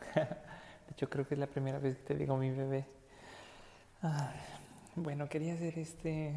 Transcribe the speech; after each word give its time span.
De 0.14 0.92
hecho 0.92 1.08
creo 1.08 1.26
que 1.26 1.34
es 1.34 1.40
la 1.40 1.46
primera 1.46 1.78
vez 1.78 1.96
que 1.96 2.02
te 2.02 2.14
digo 2.14 2.36
mi 2.36 2.50
bebé. 2.50 2.86
bueno, 4.96 5.28
quería 5.28 5.54
hacer 5.54 5.78
este, 5.78 6.34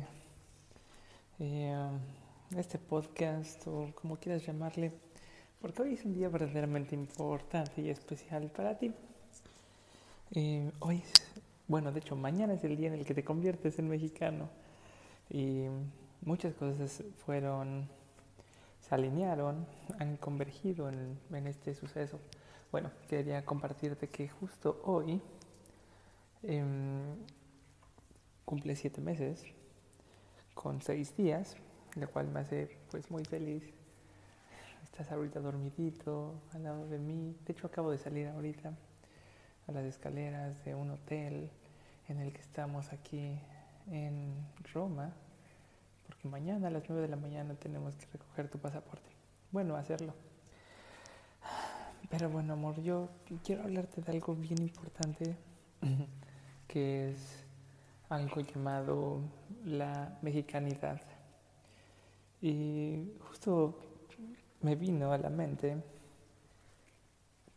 eh, 1.40 1.90
este 2.58 2.78
podcast 2.78 3.66
o 3.68 3.92
como 3.96 4.18
quieras 4.18 4.46
llamarle, 4.46 4.92
porque 5.62 5.82
hoy 5.84 5.94
es 5.94 6.06
un 6.06 6.14
día 6.14 6.30
verdaderamente 6.30 6.96
importante 6.96 7.82
y 7.82 7.90
especial 7.90 8.52
para 8.52 8.78
ti. 8.78 8.94
Eh, 10.34 10.72
hoy 10.80 10.98
es, 10.98 11.12
bueno, 11.68 11.92
de 11.92 12.00
hecho 12.00 12.16
mañana 12.16 12.54
es 12.54 12.64
el 12.64 12.78
día 12.78 12.88
en 12.88 12.94
el 12.96 13.06
que 13.06 13.14
te 13.14 13.24
conviertes 13.24 13.80
en 13.80 13.88
mexicano 13.88 14.50
y 15.30 15.66
muchas 16.22 16.54
cosas 16.56 17.04
fueron 17.26 17.90
alinearon, 18.92 19.66
han 20.00 20.18
convergido 20.18 20.90
en, 20.90 21.48
este 21.48 21.74
suceso. 21.74 22.20
Bueno, 22.72 22.90
quería 23.10 23.44
compartirte 23.44 24.08
que 24.08 24.30
justo 24.30 24.82
hoy 24.86 25.22
em, 26.42 27.18
cumple 28.46 28.78
siete 28.78 29.02
meses 29.02 29.44
con 30.54 30.82
seis 30.82 31.14
días, 31.18 31.58
lo 31.98 32.10
cual 32.10 32.30
me 32.30 32.40
hace 32.40 32.78
pues 32.90 33.12
muy 33.12 33.26
feliz. 33.26 33.62
Estás 34.84 35.12
ahorita 35.12 35.42
dormidito 35.42 36.34
al 36.54 36.64
lado 36.64 36.88
de 36.88 36.98
mí. 36.98 37.36
De 37.46 37.52
hecho 37.52 37.68
acabo 37.68 37.92
de 37.92 37.98
salir 37.98 38.28
ahorita 38.28 38.74
a 39.68 39.72
las 39.74 39.84
escaleras 39.84 40.64
de 40.64 40.74
un 40.74 40.92
hotel 40.92 41.52
en 42.08 42.20
el 42.20 42.32
que 42.32 42.40
estamos 42.40 42.94
aquí 42.94 43.38
en 43.92 44.34
Roma, 44.74 45.14
porque 46.08 46.30
mañana 46.30 46.70
a 46.70 46.72
las 46.72 46.84
9 46.88 47.02
de 47.02 47.10
la 47.10 47.18
mañana 47.18 47.54
tenemos 47.56 47.98
que 47.98 48.06
recoger 48.14 48.50
tu 48.50 48.60
pasaporte. 48.60 49.10
Bueno, 49.52 49.76
hacerlo. 49.76 50.31
Pero 52.12 52.30
bueno, 52.30 52.54
amor, 52.54 52.80
yo 52.82 53.10
quiero 53.44 53.64
hablarte 53.64 54.02
de 54.02 54.12
algo 54.12 54.36
bien 54.36 54.62
importante, 54.62 55.36
que 56.68 57.10
es 57.10 57.46
algo 58.10 58.42
llamado 58.42 59.22
la 59.66 60.20
mexicanidad. 60.22 61.02
Y 62.42 63.14
justo 63.22 63.80
me 64.62 64.76
vino 64.76 65.12
a 65.12 65.18
la 65.18 65.30
mente 65.30 65.82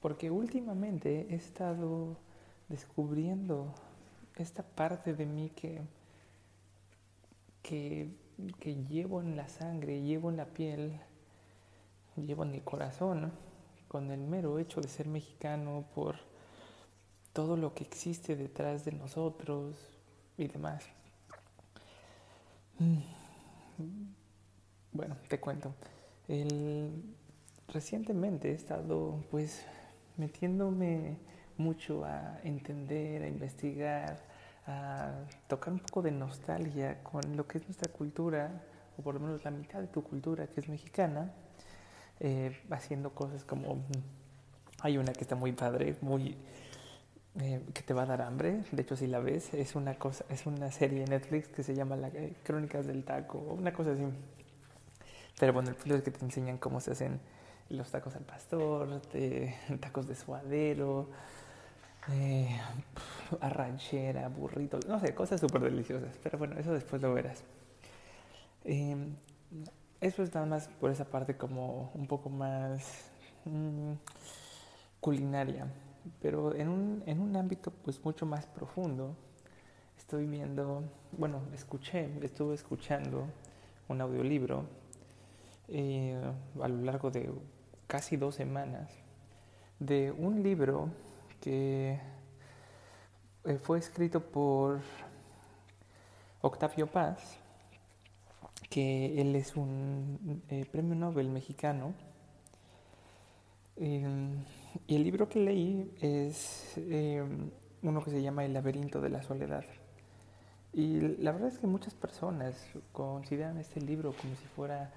porque 0.01 0.31
últimamente 0.31 1.27
he 1.31 1.35
estado 1.35 2.17
descubriendo 2.69 3.75
esta 4.37 4.63
parte 4.63 5.15
de 5.15 5.27
mí 5.27 5.51
que, 5.51 5.83
que 7.63 8.09
que 8.61 8.75
llevo 8.75 9.21
en 9.21 9.37
la 9.37 9.49
sangre, 9.49 10.03
llevo 10.03 10.31
en 10.31 10.37
la 10.37 10.47
piel, 10.47 10.93
llevo 12.17 12.45
en 12.45 12.55
el 12.55 12.63
corazón, 12.63 13.33
con 13.95 14.11
el 14.11 14.19
mero 14.19 14.59
hecho 14.59 14.81
de 14.81 14.89
ser 14.89 15.07
mexicano, 15.07 15.85
por 15.95 16.17
todo 17.33 17.57
lo 17.57 17.75
que 17.75 17.85
existe 17.85 18.35
detrás 18.35 18.85
de 18.85 18.91
nosotros 18.91 19.77
y 20.37 20.49
demás. 20.49 20.83
Mm. 22.81 22.99
Bueno, 24.91 25.17
te 25.29 25.39
cuento. 25.39 25.77
recientemente 27.69 28.51
he 28.51 28.55
estado 28.55 29.23
pues 29.31 29.65
metiéndome 30.17 31.17
mucho 31.57 32.05
a 32.05 32.41
entender, 32.43 33.23
a 33.23 33.29
investigar, 33.29 34.19
a 34.67 35.13
tocar 35.47 35.73
un 35.73 35.79
poco 35.79 36.03
de 36.03 36.11
nostalgia 36.11 37.01
con 37.05 37.37
lo 37.37 37.47
que 37.47 37.59
es 37.59 37.65
nuestra 37.69 37.93
cultura, 37.93 38.61
o 38.99 39.03
por 39.03 39.15
lo 39.15 39.21
menos 39.21 39.45
la 39.45 39.53
mitad 39.53 39.79
de 39.79 39.87
tu 39.87 40.03
cultura 40.03 40.49
que 40.49 40.59
es 40.59 40.69
mexicana, 40.69 41.33
eh, 42.27 42.59
haciendo 42.71 43.11
cosas 43.11 43.45
como, 43.45 43.85
hay 44.81 44.97
una 44.97 45.13
que 45.13 45.21
está 45.21 45.37
muy 45.37 45.53
padre, 45.53 45.95
muy... 46.01 46.39
Eh, 47.39 47.61
que 47.75 47.83
te 47.83 47.93
va 47.93 48.05
a 48.05 48.07
dar 48.07 48.23
hambre, 48.23 48.63
de 48.71 48.81
hecho 48.81 48.97
si 48.97 49.09
la 49.09 49.19
ves, 49.19 49.53
es 49.53 49.75
una 49.75 49.99
cosa, 49.99 50.25
es 50.31 50.47
una 50.47 50.71
serie 50.71 51.05
Netflix 51.05 51.49
que 51.49 51.65
se 51.65 51.75
llama 51.75 51.97
la, 51.97 52.09
eh, 52.09 52.33
Crónicas 52.45 52.87
del 52.87 53.05
Taco, 53.05 53.39
una 53.39 53.75
cosa 53.75 53.91
así. 53.91 54.05
Pero 55.39 55.53
bueno, 55.53 55.69
el 55.69 55.75
punto 55.75 55.97
es 55.97 56.03
que 56.03 56.13
te 56.13 56.25
enseñan 56.25 56.57
cómo 56.59 56.81
se 56.81 56.93
hacen 56.93 57.21
los 57.69 57.91
tacos 57.91 58.15
al 58.15 58.23
pastor, 58.23 59.03
tacos 59.81 60.07
de 60.07 60.15
suadero, 60.15 61.11
eh, 62.13 62.57
arranchera, 63.41 64.29
burrito, 64.29 64.79
no 64.89 64.99
sé, 64.99 65.15
cosas 65.15 65.41
súper 65.41 65.61
deliciosas. 65.61 66.17
Pero 66.23 66.39
bueno, 66.39 66.59
eso 66.59 66.73
después 66.73 67.03
lo 67.03 67.13
verás. 67.13 67.43
Eso 70.05 70.23
es 70.23 70.35
nada 70.35 70.45
más 70.45 70.69
por 70.69 70.91
esa 70.91 71.07
parte 71.07 71.35
como 71.35 71.91
un 71.95 72.07
poco 72.07 72.29
más 72.29 73.11
mm, 73.47 73.93
culinaria. 75.01 75.67
Pero 76.21 76.55
en 76.55 76.69
un, 76.69 77.03
en 77.07 77.21
un 77.21 77.35
ámbito 77.35 77.71
pues 77.71 78.05
mucho 78.05 78.27
más 78.27 78.45
profundo, 78.45 79.17
estoy 79.97 80.27
viendo, 80.27 80.83
bueno, 81.13 81.41
escuché, 81.55 82.11
estuve 82.21 82.55
escuchando 82.55 83.25
un 83.89 84.03
audiolibro 84.03 84.67
eh, 85.69 86.21
a 86.61 86.69
lo 86.69 86.83
largo 86.83 87.11
de 87.11 87.33
casi 87.87 88.19
dos 88.19 88.35
semanas 88.35 88.91
de 89.79 90.13
un 90.13 90.43
libro 90.43 90.91
que 91.41 91.99
eh, 93.45 93.57
fue 93.57 93.79
escrito 93.79 94.21
por 94.21 94.81
Octavio 96.43 96.87
Paz, 96.87 97.39
que 98.75 99.21
él 99.21 99.37
es 99.37 99.55
un 99.55 100.43
eh, 100.49 100.67
premio 100.69 100.97
Nobel 100.97 101.29
mexicano. 101.29 101.95
Em, 103.77 104.43
y 104.89 104.97
el 104.97 105.05
libro 105.05 105.29
que 105.29 105.39
leí 105.39 105.93
es 106.01 106.77
em, 106.77 107.51
uno 107.83 108.03
que 108.03 108.11
se 108.11 108.21
llama 108.21 108.45
El 108.45 108.53
laberinto 108.53 109.01
de 109.01 109.11
la 109.11 109.23
soledad. 109.23 109.65
Y 110.73 110.99
la 111.23 111.31
verdad 111.31 111.51
es 111.51 111.59
que 111.61 111.69
muchas 111.69 111.95
personas 111.95 112.67
consideran 112.91 113.59
este 113.59 113.81
libro 113.81 114.13
como 114.21 114.35
si 114.35 114.47
fuera 114.57 114.91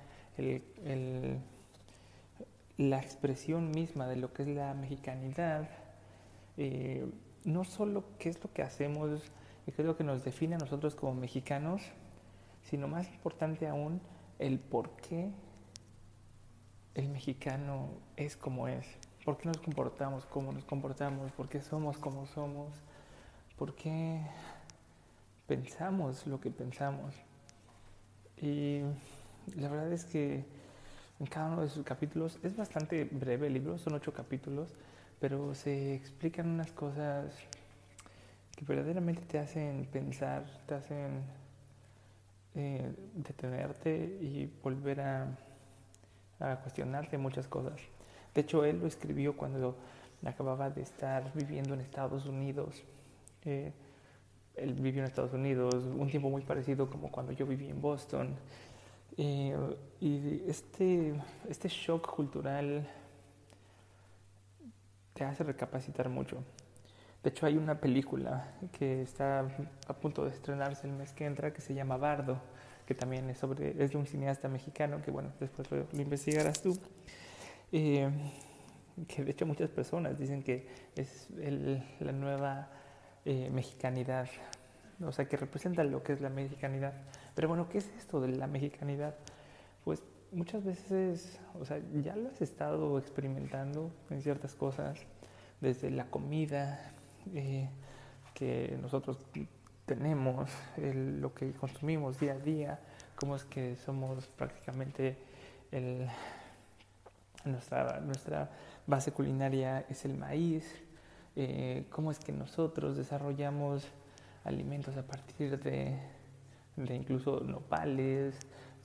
la 2.78 2.98
expresión 2.98 3.70
misma 3.70 4.08
de 4.08 4.16
lo 4.16 4.34
que 4.34 4.42
es 4.42 4.50
la 4.50 4.74
mexicanidad, 4.74 5.70
eh, 6.58 7.06
no 7.44 7.64
solo 7.64 8.06
qué 8.18 8.30
es 8.30 8.44
lo 8.44 8.52
que 8.52 8.64
hacemos 8.64 9.22
y 9.68 9.72
qué 9.72 9.84
es 9.84 9.86
lo 9.86 9.96
que 9.96 10.04
nos 10.04 10.24
define 10.24 10.56
a 10.56 10.58
nosotros 10.58 10.96
como 10.96 11.14
mexicanos, 11.14 11.84
sino 12.70 12.88
más 12.88 13.08
importante 13.08 13.68
aún, 13.68 14.02
el 14.40 14.60
por 14.60 14.92
qué 14.98 15.32
el 16.96 17.10
mexicano 17.10 17.90
es 18.16 18.36
como 18.36 18.68
es, 18.68 18.86
por 19.24 19.38
qué 19.38 19.48
nos 19.48 19.58
comportamos 19.58 20.26
como 20.26 20.52
nos 20.52 20.66
comportamos, 20.66 21.32
por 21.32 21.48
qué 21.48 21.62
somos 21.62 21.98
como 21.98 22.26
somos, 22.28 22.74
por 23.58 23.76
qué 23.76 24.22
pensamos 25.48 26.28
lo 26.28 26.40
que 26.40 26.50
pensamos. 26.50 27.16
Y 28.42 28.82
la 29.56 29.70
verdad 29.70 29.92
es 29.92 30.06
que 30.06 30.46
en 31.20 31.26
cada 31.26 31.48
uno 31.48 31.62
de 31.62 31.70
sus 31.70 31.84
capítulos 31.84 32.38
es 32.44 32.56
bastante 32.56 33.06
breve 33.06 33.48
el 33.48 33.54
libro, 33.54 33.78
son 33.78 33.94
ocho 33.94 34.14
capítulos, 34.14 34.76
pero 35.20 35.56
se 35.56 35.96
explican 35.96 36.48
unas 36.48 36.72
cosas 36.72 37.34
que 38.56 38.66
verdaderamente 38.66 39.22
te 39.24 39.40
hacen 39.40 39.88
pensar, 39.92 40.46
te 40.68 40.76
hacen 40.76 41.24
eh, 42.56 42.92
detenerte 43.14 44.18
y 44.22 44.52
volver 44.64 45.02
a, 45.02 45.38
cuestionarte 46.62 47.18
muchas 47.18 47.48
cosas. 47.48 47.80
De 48.34 48.42
hecho, 48.42 48.64
él 48.64 48.80
lo 48.80 48.88
escribió 48.88 49.36
cuando 49.36 49.76
acababa 50.24 50.70
de 50.70 50.82
estar 50.82 51.32
viviendo 51.34 51.74
en 51.74 51.82
Estados 51.82 52.26
Unidos. 52.26 52.84
Eh, 53.44 53.74
él 54.56 54.74
vivió 54.74 55.02
en 55.02 55.08
Estados 55.08 55.34
Unidos 55.34 55.74
un 55.76 56.10
tiempo 56.10 56.30
muy 56.30 56.44
parecido 56.44 56.90
como 56.90 57.12
cuando 57.12 57.32
yo 57.32 57.46
viví 57.46 57.70
en 57.70 57.82
Boston. 57.82 58.36
Eh, 59.18 59.56
y 60.00 60.44
este, 60.48 61.20
este 61.50 61.70
shock 61.70 62.08
cultural 62.16 62.88
te 65.14 65.24
hace 65.24 65.44
recapacitar 65.44 66.08
mucho. 66.10 66.44
De 67.28 67.32
hecho, 67.32 67.46
hay 67.46 67.58
una 67.58 67.78
película 67.78 68.54
que 68.72 69.02
está 69.02 69.46
a 69.86 69.94
punto 69.94 70.24
de 70.24 70.30
estrenarse 70.30 70.88
el 70.88 70.94
mes 70.94 71.12
que 71.12 71.26
entra 71.26 71.52
que 71.52 71.60
se 71.60 71.74
llama 71.74 71.98
Bardo, 71.98 72.40
que 72.86 72.96
también 72.96 73.30
es, 73.30 73.38
sobre, 73.38 73.84
es 73.84 73.92
de 73.92 73.98
un 73.98 74.06
cineasta 74.06 74.48
mexicano, 74.48 75.02
que 75.02 75.12
bueno, 75.12 75.34
después 75.38 75.70
lo, 75.70 75.86
investigarás 76.00 76.62
tú. 76.62 76.80
Eh, 77.74 78.10
que 79.10 79.26
de 79.26 79.32
hecho 79.32 79.46
muchas 79.46 79.70
personas 79.70 80.18
dicen 80.18 80.42
que 80.42 80.70
es 80.96 81.28
la 82.00 82.14
nueva 82.14 82.70
eh, 83.26 83.50
mexicanidad, 83.52 84.30
o 85.06 85.12
sea, 85.12 85.28
que 85.28 85.36
representa 85.36 85.84
lo 85.84 86.04
que 86.04 86.14
es 86.14 86.22
la 86.22 86.30
mexicanidad. 86.30 86.94
Pero 87.36 87.50
bueno, 87.50 87.68
¿qué 87.68 87.80
es 87.80 87.90
esto 87.98 88.22
de 88.22 88.30
la 88.30 88.48
mexicanidad? 88.48 89.16
Pues 89.84 90.02
muchas 90.32 90.64
veces, 90.64 91.42
o 91.60 91.66
sea, 91.66 91.82
ya 92.02 92.16
lo 92.16 92.30
has 92.30 92.42
estado 92.42 92.98
experimentando 92.98 93.92
en 94.12 94.22
ciertas 94.22 94.56
cosas, 94.56 94.98
desde 95.60 95.90
la 95.90 96.06
comida 96.06 96.94
eh, 97.36 97.70
que 98.34 98.78
nosotros 98.82 99.18
tenemos, 99.86 100.50
lo 100.78 101.34
que 101.34 101.52
consumimos 101.54 102.20
día 102.20 102.34
a 102.34 102.40
día, 102.40 102.80
cómo 103.16 103.36
es 103.36 103.44
que 103.46 103.76
somos 103.78 104.28
prácticamente 104.28 105.18
el, 105.72 106.08
Nuestra, 107.48 108.00
nuestra 108.02 108.50
base 108.86 109.12
culinaria 109.12 109.86
es 109.90 110.06
el 110.06 110.18
maíz, 110.18 110.66
eh, 111.36 111.86
cómo 111.90 112.12
es 112.12 112.20
que 112.20 112.32
nosotros 112.32 112.98
desarrollamos 112.98 113.88
alimentos 114.44 114.98
a 114.98 115.04
partir 115.04 115.58
de, 115.60 115.98
incluso 116.78 117.42
nopales, 117.42 118.36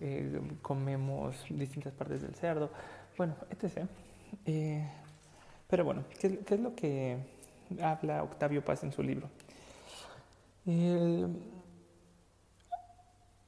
eh, 0.00 0.40
comemos 0.60 1.44
distintas 1.48 1.92
partes 1.92 2.22
del 2.22 2.34
cerdo, 2.34 2.70
bueno, 3.16 3.34
etc. 3.50 3.86
Eh, 4.46 4.86
pero 5.68 5.84
bueno, 5.84 6.04
¿qué, 6.20 6.38
¿qué, 6.40 6.54
es 6.54 6.60
lo 6.60 6.74
que 6.74 7.18
habla 7.80 8.22
Octavio 8.22 8.64
Paz 8.64 8.82
en 8.84 8.92
su 8.92 9.02
libro? 9.02 9.28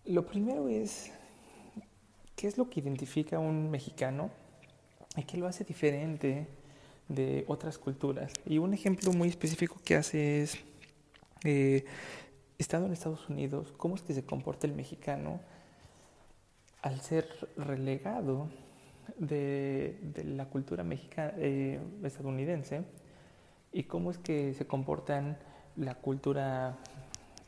lo 0.07 0.27
primero 0.27 0.69
es, 0.69 1.13
¿qué 2.37 2.49
es 2.49 2.59
lo 2.59 2.69
que 2.69 2.81
identifica 2.81 3.37
a 3.37 3.39
un 3.39 3.71
mexicano 3.71 4.31
y 5.17 5.23
qué 5.23 5.37
lo 5.37 5.47
hace 5.47 5.65
diferente 5.65 6.49
de 7.09 7.45
otras 7.47 7.79
culturas? 7.79 8.33
Y 8.45 8.59
un 8.59 8.75
ejemplo 8.75 9.13
muy 9.13 9.29
específico 9.29 9.81
que 9.85 9.95
hace 9.95 10.43
es, 10.43 10.59
eh, 11.45 11.85
estando 12.59 12.87
en 12.87 12.93
Estados 12.93 13.29
Unidos, 13.29 13.73
¿cómo 13.77 13.95
es 13.95 14.03
que 14.03 14.13
se 14.13 14.25
comporta 14.25 14.67
el 14.67 14.75
mexicano 14.75 15.41
al 16.83 17.01
ser 17.01 17.27
relegado 17.57 18.49
de, 19.17 19.97
la 20.25 20.47
cultura 20.47 20.85
mexicana, 20.85 21.33
eh, 21.39 21.81
estadounidense 22.03 22.83
y 23.75 23.83
cómo 23.83 24.13
es 24.13 24.19
que 24.19 24.55
se 24.55 24.67
comportan 24.67 25.37
la 25.77 25.97
cultura, 25.97 26.77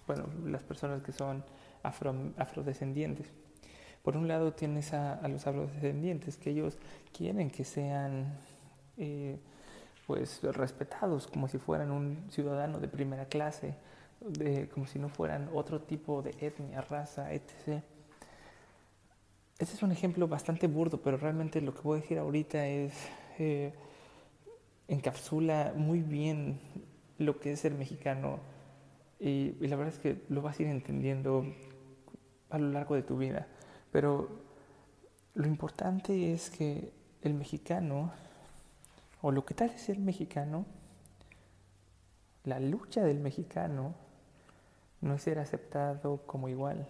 bueno, 0.08 0.24
las 0.44 0.62
personas 0.64 1.00
que 1.00 1.12
son 1.12 1.44
afro, 1.84 2.14
afrodescendientes. 2.36 3.28
Por 4.02 4.16
un 4.16 4.26
lado 4.26 4.52
tienes 4.52 4.92
a, 4.92 5.26
los 5.28 5.46
afrodescendientes 5.46 6.36
que 6.36 6.50
ellos 6.50 6.78
quieren 7.16 7.48
que 7.48 7.62
sean 7.62 8.38
eh, 8.98 9.38
pues 10.08 10.42
respetados 10.42 11.28
como 11.28 11.46
si 11.46 11.58
fueran 11.58 11.92
un 11.92 12.26
ciudadano 12.28 12.80
de 12.80 12.88
primera 12.88 13.26
clase, 13.26 13.76
de, 14.20 14.68
como 14.68 14.86
si 14.86 14.98
no 14.98 15.08
fueran 15.08 15.48
otro 15.54 15.80
tipo 15.80 16.22
de 16.22 16.34
etnia, 16.40 16.80
raza, 16.80 17.32
etc. 17.32 17.84
Ese 19.58 19.74
es 19.74 19.82
un 19.82 19.92
ejemplo 19.92 20.26
bastante 20.26 20.66
burdo, 20.66 21.00
pero 21.00 21.18
realmente 21.18 21.60
lo 21.60 21.72
que 21.72 21.82
voy 21.82 21.98
a 21.98 22.00
decir 22.00 22.18
ahorita 22.18 22.66
es 22.66 22.92
eh, 23.38 23.72
encapsula 24.88 25.72
muy 25.76 26.00
bien 26.00 26.60
lo 27.18 27.38
que 27.40 27.52
es 27.52 27.60
ser 27.60 27.74
mexicano 27.74 28.38
y, 29.18 29.52
la 29.66 29.76
verdad 29.76 29.94
es 29.94 30.00
que 30.00 30.22
lo 30.28 30.42
vas 30.42 30.58
a 30.58 30.62
ir 30.62 30.68
entendiendo 30.68 31.46
a 32.50 32.58
lo 32.58 32.70
largo 32.70 32.94
de 32.94 33.02
tu 33.02 33.16
vida. 33.16 33.46
Pero 33.90 34.28
lo 35.34 35.46
importante 35.46 36.32
es 36.32 36.50
que 36.50 36.92
el 37.22 37.34
mexicano, 37.34 38.12
o 39.22 39.32
lo 39.32 39.44
que 39.44 39.54
tal 39.54 39.70
es 39.70 39.80
ser 39.80 39.98
mexicano, 39.98 40.66
la 42.44 42.60
lucha 42.60 43.02
del 43.02 43.18
mexicano 43.18 43.94
no 45.00 45.14
es 45.14 45.22
ser 45.22 45.38
aceptado 45.38 46.18
como 46.26 46.48
igual 46.48 46.86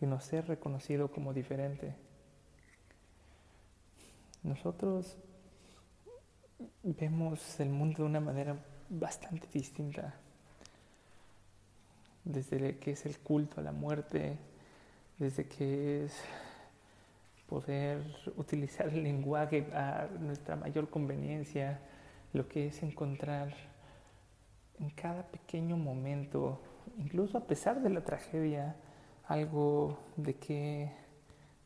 sino 0.00 0.18
ser 0.18 0.48
reconocido 0.48 1.12
como 1.12 1.34
diferente. 1.34 1.94
Nosotros 4.42 5.18
vemos 6.82 7.60
el 7.60 7.70
mundo 7.70 8.02
de 8.02 8.08
una 8.08 8.20
manera 8.20 8.56
bastante 8.88 9.46
distinta, 9.52 10.14
desde 12.24 12.78
que 12.78 12.92
es 12.92 13.06
el 13.06 13.18
culto 13.18 13.60
a 13.60 13.62
la 13.62 13.72
muerte, 13.72 14.36
desde 15.18 15.46
que 15.46 16.04
es 16.04 16.14
poder 17.48 18.02
utilizar 18.36 18.88
el 18.88 19.02
lenguaje 19.02 19.66
a 19.74 20.08
nuestra 20.20 20.56
mayor 20.56 20.88
conveniencia, 20.88 21.80
lo 22.32 22.48
que 22.48 22.68
es 22.68 22.82
encontrar 22.82 23.54
en 24.78 24.90
cada 24.90 25.24
pequeño 25.24 25.76
momento, 25.76 26.60
incluso 26.98 27.38
a 27.38 27.46
pesar 27.46 27.82
de 27.82 27.90
la 27.90 28.02
tragedia, 28.02 28.76
algo 29.26 29.98
de 30.16 30.34
que 30.34 30.90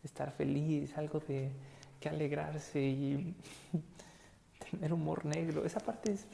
estar 0.02 0.32
feliz, 0.32 0.97
algo 0.99 1.20
de 1.20 1.50
que 2.00 2.08
alegrarse 2.08 2.81
y 2.81 3.35
tener 4.70 4.93
humor 4.93 5.25
negro. 5.25 5.64
Esa 5.64 5.81
parte 5.81 6.12
es 6.12 6.26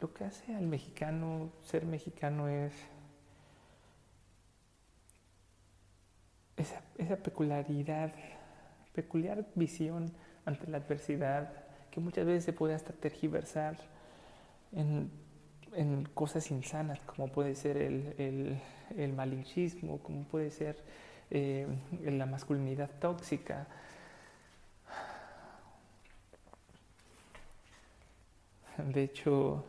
lo 0.00 0.12
que 0.12 0.24
hace 0.24 0.54
al 0.54 0.66
mexicano, 0.66 1.50
ser 1.62 1.84
mexicano 1.84 2.48
es 2.48 2.72
esa, 6.56 6.82
esa 6.98 7.16
peculiaridad, 7.16 8.12
peculiar 8.94 9.46
visión 9.54 10.12
ante 10.44 10.66
la 10.68 10.78
adversidad 10.78 11.64
que 11.90 12.00
muchas 12.00 12.24
veces 12.24 12.44
se 12.44 12.52
puede 12.52 12.74
hasta 12.74 12.92
tergiversar 12.92 13.76
en 14.72 15.10
en 15.74 16.04
cosas 16.14 16.50
insanas, 16.50 17.00
como 17.00 17.28
puede 17.28 17.54
ser 17.54 17.76
el, 17.76 18.58
el, 18.96 19.12
malinchismo, 19.12 19.98
como 19.98 20.24
puede 20.24 20.50
ser 20.50 20.76
eh, 21.30 21.66
la 22.04 22.26
masculinidad 22.26 22.90
tóxica. 23.00 23.66
De 28.86 29.04
hecho, 29.04 29.64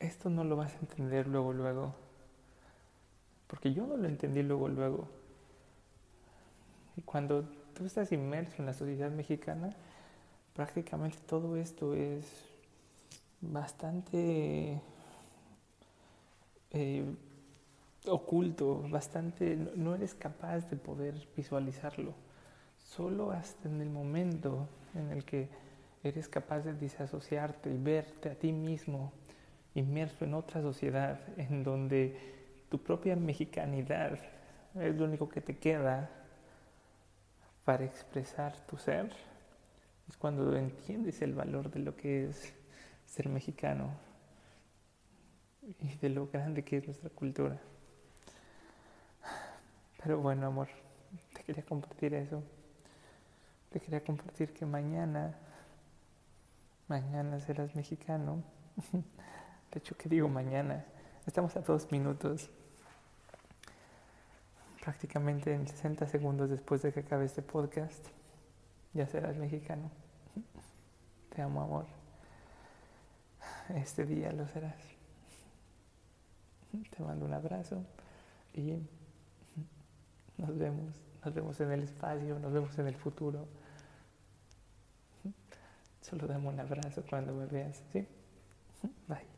esto 0.00 0.28
no 0.30 0.44
lo 0.44 0.56
vas 0.56 0.74
a 0.74 0.78
entender 0.78 1.26
luego, 1.28 1.52
luego. 1.52 1.94
Porque 3.46 3.72
yo 3.72 3.86
no 3.86 3.96
lo 3.96 4.08
entendí 4.08 4.42
luego, 4.42 4.68
luego. 4.68 5.08
Y 6.96 7.02
cuando 7.02 7.44
tú 7.74 7.86
estás 7.86 8.12
inmerso 8.12 8.56
en 8.58 8.66
la 8.66 8.74
sociedad 8.74 9.10
mexicana, 9.10 9.74
prácticamente 10.54 11.18
todo 11.26 11.56
esto 11.56 11.94
es 11.94 12.24
bastante 13.40 14.80
eh, 16.70 17.04
oculto, 18.06 18.84
bastante, 18.88 19.56
no 19.76 19.94
eres 19.94 20.14
capaz 20.14 20.68
de 20.70 20.76
poder 20.76 21.14
visualizarlo. 21.36 22.14
Solo 22.78 23.30
hasta 23.32 23.68
en 23.68 23.80
el 23.80 23.90
momento 23.90 24.68
en 24.94 25.10
el 25.10 25.24
que 25.24 25.48
eres 26.04 26.28
capaz 26.28 26.60
de 26.60 26.74
disasociarte 26.74 27.70
y 27.70 27.78
verte 27.78 28.30
a 28.30 28.34
ti 28.34 28.52
mismo 28.52 29.12
inmerso 29.74 30.24
en 30.24 30.34
otra 30.34 30.62
sociedad 30.62 31.18
en 31.36 31.64
donde 31.64 32.16
tu 32.68 32.82
propia 32.82 33.16
mexicanidad 33.16 34.18
es 34.74 34.94
lo 34.96 35.04
único 35.04 35.28
que 35.28 35.40
te 35.40 35.56
queda 35.56 36.10
para 37.64 37.84
expresar 37.84 38.54
tu 38.66 38.76
ser, 38.76 39.10
es 40.08 40.16
cuando 40.16 40.54
entiendes 40.56 41.22
el 41.22 41.34
valor 41.34 41.70
de 41.70 41.80
lo 41.80 41.96
que 41.96 42.28
es 42.28 42.52
ser 43.06 43.28
mexicano 43.28 43.90
y 45.80 45.96
de 45.96 46.08
lo 46.10 46.26
grande 46.26 46.62
que 46.62 46.76
es 46.78 46.86
nuestra 46.86 47.08
cultura. 47.10 47.58
Pero 50.02 50.20
bueno, 50.20 50.46
amor, 50.46 50.68
te 51.32 51.42
quería 51.42 51.64
compartir 51.64 52.12
eso. 52.12 52.42
Te 53.72 53.80
quería 53.80 54.04
compartir 54.04 54.52
que 54.52 54.66
mañana, 54.66 55.34
mañana 56.88 57.40
serás 57.40 57.74
mexicano. 57.74 58.42
De 59.72 59.78
hecho, 59.78 59.96
¿qué 59.96 60.08
digo 60.08 60.28
mañana? 60.28 60.84
Estamos 61.26 61.56
a 61.56 61.60
dos 61.60 61.90
minutos. 61.90 62.50
Prácticamente 64.82 65.54
en 65.54 65.66
60 65.66 66.06
segundos 66.06 66.50
después 66.50 66.82
de 66.82 66.92
que 66.92 67.00
acabe 67.00 67.24
este 67.24 67.42
podcast, 67.42 68.06
ya 68.92 69.06
serás 69.06 69.36
mexicano. 69.36 69.90
Te 71.34 71.42
amo, 71.42 71.62
amor 71.62 72.04
este 73.70 74.04
día 74.04 74.32
lo 74.32 74.46
serás. 74.48 74.76
Te 76.90 77.02
mando 77.02 77.24
un 77.24 77.32
abrazo 77.32 77.84
y 78.52 78.78
nos 80.36 80.58
vemos, 80.58 80.94
nos 81.24 81.34
vemos 81.34 81.60
en 81.60 81.70
el 81.72 81.82
espacio, 81.82 82.38
nos 82.38 82.52
vemos 82.52 82.78
en 82.78 82.88
el 82.88 82.96
futuro. 82.96 83.46
Solo 86.04 86.26
dame 86.26 86.48
un 86.48 86.60
abrazo 86.60 87.02
cuando 87.08 87.32
me 87.32 87.46
veas, 87.46 87.82
¿sí? 87.90 88.06
Bye. 89.08 89.33